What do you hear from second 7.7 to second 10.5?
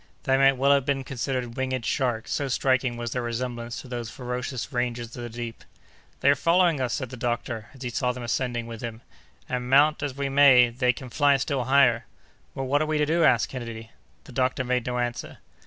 as he saw them ascending with him, "and, mount as we